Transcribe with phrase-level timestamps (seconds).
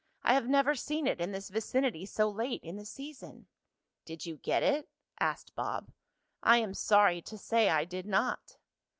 [0.23, 3.45] I have never seen it in this vicinity so late in the season."
[4.03, 4.89] "Did you get it?"
[5.19, 5.91] asked Bob.
[6.41, 8.57] "I am sorry to say I did not."